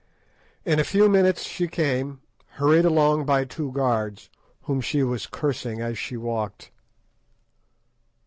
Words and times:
In 0.65 0.79
a 0.79 0.83
few 0.83 1.07
minutes 1.07 1.43
she 1.43 1.67
came, 1.67 2.21
hurried 2.53 2.85
along 2.85 3.23
by 3.27 3.45
two 3.45 3.71
guards, 3.71 4.31
whom 4.63 4.81
she 4.81 5.03
was 5.03 5.27
cursing 5.27 5.79
as 5.79 5.95
she 5.95 6.17
walked. 6.17 6.71